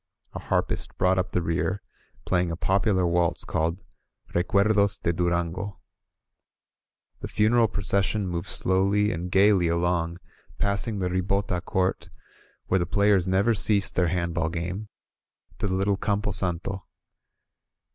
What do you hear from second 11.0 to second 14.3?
rihota court, where the players never ceased their